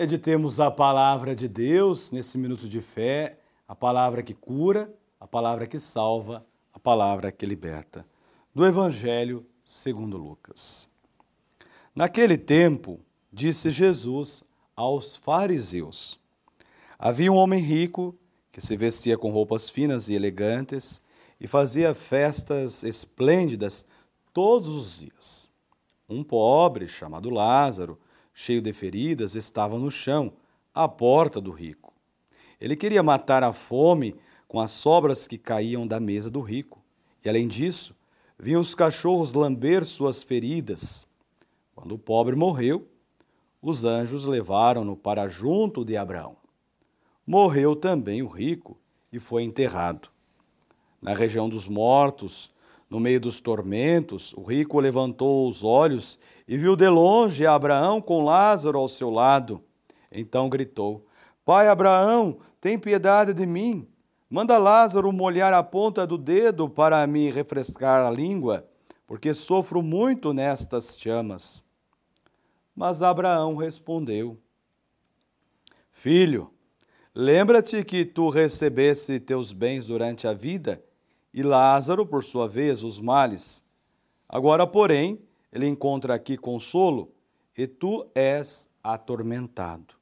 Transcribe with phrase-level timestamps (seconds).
[0.00, 3.38] Meditemos a palavra de Deus nesse minuto de fé,
[3.68, 4.90] a palavra que cura,
[5.20, 6.42] a palavra que salva,
[6.72, 8.06] a palavra que liberta.
[8.54, 10.88] Do Evangelho segundo Lucas.
[11.94, 12.98] Naquele tempo,
[13.30, 14.42] disse Jesus
[14.74, 16.18] aos fariseus:
[16.98, 18.18] Havia um homem rico
[18.50, 21.02] que se vestia com roupas finas e elegantes
[21.38, 23.84] e fazia festas esplêndidas
[24.32, 25.46] todos os dias.
[26.08, 27.98] Um pobre, chamado Lázaro,
[28.40, 30.32] cheio de feridas, estava no chão,
[30.74, 31.92] à porta do rico.
[32.58, 34.16] Ele queria matar a fome
[34.48, 36.82] com as sobras que caíam da mesa do rico.
[37.22, 37.94] E além disso,
[38.38, 41.06] vinham os cachorros lamber suas feridas.
[41.74, 42.88] Quando o pobre morreu,
[43.60, 46.34] os anjos levaram-no para junto de Abraão.
[47.26, 48.78] Morreu também o rico
[49.12, 50.08] e foi enterrado.
[51.00, 52.50] Na região dos mortos,
[52.90, 58.24] no meio dos tormentos, o rico levantou os olhos e viu de longe Abraão com
[58.24, 59.62] Lázaro ao seu lado.
[60.10, 61.06] Então gritou:
[61.44, 63.86] Pai Abraão, tem piedade de mim.
[64.28, 68.68] Manda Lázaro molhar a ponta do dedo para me refrescar a língua,
[69.06, 71.64] porque sofro muito nestas chamas.
[72.74, 74.36] Mas Abraão respondeu:
[75.92, 76.50] Filho,
[77.14, 80.82] lembra-te que tu recebesse teus bens durante a vida
[81.32, 83.64] e Lázaro, por sua vez, os males.
[84.28, 85.20] Agora, porém,
[85.52, 87.12] ele encontra aqui consolo
[87.56, 89.94] e tu és atormentado.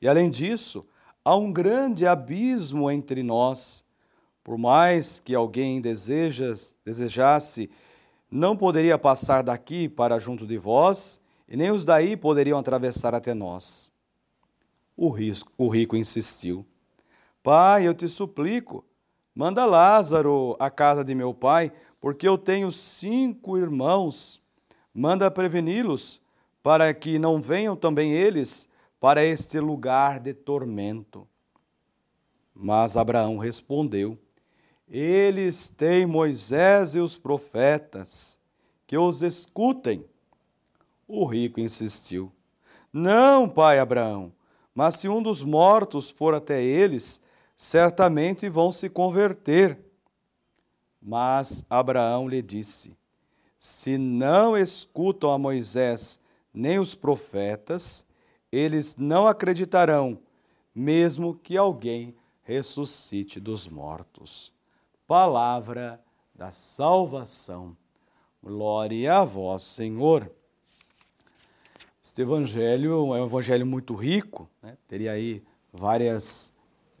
[0.00, 0.86] E além disso,
[1.24, 3.84] há um grande abismo entre nós.
[4.42, 7.70] Por mais que alguém desejas, desejasse,
[8.30, 13.34] não poderia passar daqui para junto de vós, e nem os daí poderiam atravessar até
[13.34, 13.92] nós.
[14.96, 15.12] O,
[15.58, 16.64] o rico insistiu:
[17.42, 18.84] Pai, eu te suplico,
[19.34, 24.42] Manda Lázaro à casa de meu pai, porque eu tenho cinco irmãos.
[24.94, 26.20] Manda preveni-los,
[26.62, 28.68] para que não venham também eles
[29.00, 31.26] para este lugar de tormento.
[32.54, 34.18] Mas Abraão respondeu:
[34.86, 38.38] Eles têm Moisés e os profetas,
[38.86, 40.04] que os escutem.
[41.08, 42.30] O rico insistiu:
[42.92, 44.32] Não, pai Abraão,
[44.74, 47.20] mas se um dos mortos for até eles,
[47.62, 49.78] certamente vão se converter.
[51.00, 52.96] Mas Abraão lhe disse:
[53.56, 56.18] Se não escutam a Moisés
[56.52, 58.04] nem os profetas,
[58.50, 60.18] eles não acreditarão,
[60.74, 64.52] mesmo que alguém ressuscite dos mortos.
[65.06, 66.02] Palavra
[66.34, 67.76] da salvação.
[68.42, 70.28] Glória a vós, Senhor.
[72.02, 74.76] Este evangelho é um evangelho muito rico, né?
[74.88, 76.52] teria aí várias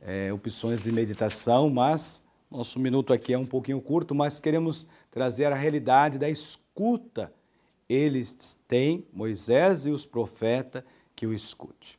[0.04, 5.46] é, opções de meditação, mas nosso minuto aqui é um pouquinho curto, mas queremos trazer
[5.46, 7.32] a realidade da escuta.
[7.88, 10.84] Eles têm Moisés e os profetas
[11.16, 11.98] que o escute.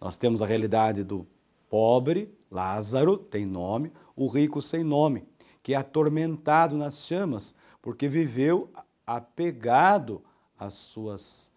[0.00, 1.26] Nós temos a realidade do
[1.70, 5.24] pobre, Lázaro, tem nome, o rico sem nome,
[5.62, 8.70] que é atormentado nas chamas, porque viveu
[9.06, 10.22] apegado
[10.58, 11.52] às suas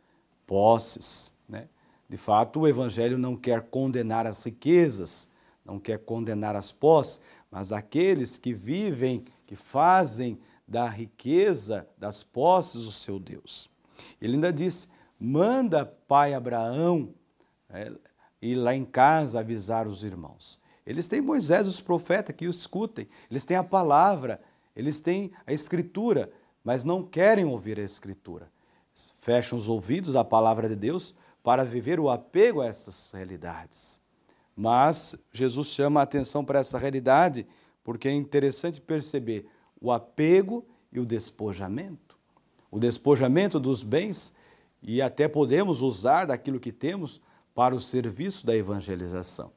[0.45, 1.31] posses.
[1.47, 1.67] Né?
[2.07, 5.29] De fato, o Evangelho não quer condenar as riquezas,
[5.69, 7.21] não quer condenar as pós,
[7.51, 13.69] mas aqueles que vivem, que fazem da riqueza, das posses, o seu Deus.
[14.19, 14.87] Ele ainda disse:
[15.19, 17.13] manda pai Abraão
[17.69, 17.91] é,
[18.41, 20.59] ir lá em casa avisar os irmãos.
[20.85, 24.41] Eles têm Moisés os profetas que o escutem, eles têm a palavra,
[24.75, 26.31] eles têm a escritura,
[26.63, 28.49] mas não querem ouvir a escritura.
[29.19, 31.13] Fecham os ouvidos à palavra de Deus
[31.43, 34.01] para viver o apego a essas realidades.
[34.59, 37.47] Mas Jesus chama a atenção para essa realidade
[37.81, 39.47] porque é interessante perceber
[39.79, 42.17] o apego e o despojamento.
[42.69, 44.35] O despojamento dos bens
[44.83, 47.21] e até podemos usar daquilo que temos
[47.55, 49.53] para o serviço da evangelização.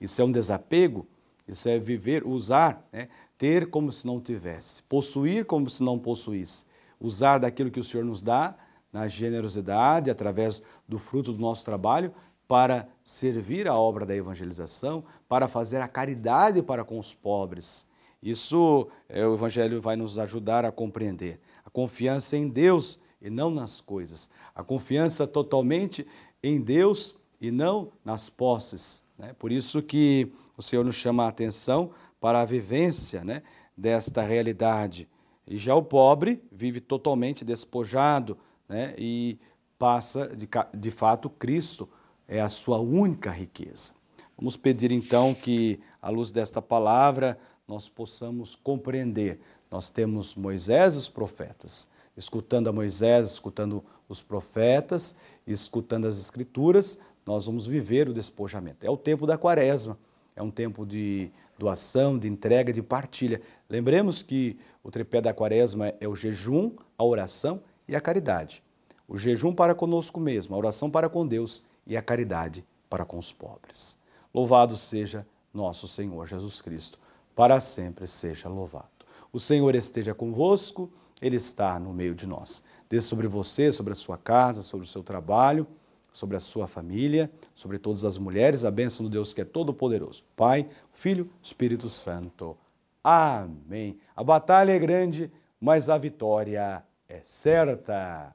[0.00, 1.06] Isso é um desapego,
[1.46, 3.10] isso é viver, usar, né?
[3.36, 6.64] ter como se não tivesse, possuir como se não possuísse,
[6.98, 8.56] usar daquilo que o Senhor nos dá
[8.90, 12.10] na generosidade, através do fruto do nosso trabalho,
[12.48, 17.86] para servir a obra da evangelização, para fazer a caridade para com os pobres.
[18.22, 21.40] Isso é, o Evangelho vai nos ajudar a compreender.
[21.64, 24.30] A confiança em Deus e não nas coisas.
[24.54, 26.06] A confiança totalmente
[26.42, 29.04] em Deus e não nas posses.
[29.18, 29.32] Né?
[29.38, 31.90] Por isso que o Senhor nos chama a atenção
[32.20, 33.42] para a vivência né,
[33.76, 35.08] desta realidade.
[35.46, 38.36] E já o pobre vive totalmente despojado
[38.68, 39.38] né, e
[39.78, 41.88] passa, de, de fato, Cristo
[42.28, 43.92] é a sua única riqueza.
[44.36, 49.40] Vamos pedir então que, à luz desta palavra, nós possamos compreender.
[49.70, 51.88] Nós temos Moisés e os profetas.
[52.16, 58.86] Escutando a Moisés, escutando os profetas, escutando as Escrituras, nós vamos viver o despojamento.
[58.86, 59.98] É o tempo da quaresma,
[60.34, 63.40] é um tempo de doação, de entrega, de partilha.
[63.68, 68.62] Lembremos que o tripé da quaresma é o jejum, a oração e a caridade.
[69.08, 73.18] O jejum para conosco mesmo, a oração para com Deus e a caridade para com
[73.18, 73.98] os pobres.
[74.32, 76.98] Louvado seja nosso Senhor Jesus Cristo,
[77.34, 78.88] para sempre seja louvado.
[79.32, 80.90] O Senhor esteja convosco,
[81.20, 82.62] Ele está no meio de nós.
[82.88, 85.66] Dê sobre você, sobre a sua casa, sobre o seu trabalho,
[86.12, 90.24] sobre a sua família, sobre todas as mulheres, a bênção do Deus que é todo-poderoso.
[90.34, 92.56] Pai, Filho, Espírito Santo.
[93.04, 93.98] Amém.
[94.16, 95.30] A batalha é grande,
[95.60, 98.34] mas a vitória é certa.